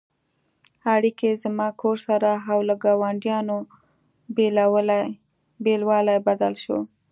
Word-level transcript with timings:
اړیکې 0.95 1.29
«زما 1.43 1.67
کور» 1.81 1.97
سره 2.07 2.31
او 2.51 2.59
له 2.67 2.75
ګاونډیانو 2.83 3.55
بېلوالی 5.65 6.17
بدل 6.27 6.53
شو. 6.63 6.79